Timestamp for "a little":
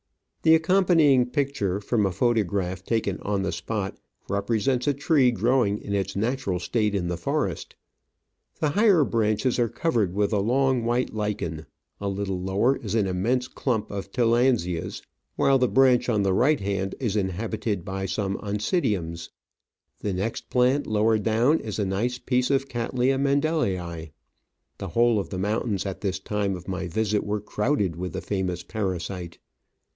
11.99-12.41